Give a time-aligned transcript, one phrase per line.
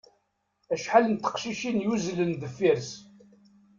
[0.73, 2.89] Acḥal n teqcicin yuzzlen deffir-s.